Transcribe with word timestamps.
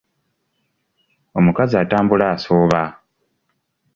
Omukazi 1.37 1.73
atambula 1.83 2.25
asooba. 2.35 2.81